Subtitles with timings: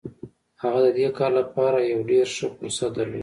[0.61, 3.19] هغه د دې کار لپاره يو ډېر ښه فرصت درلود.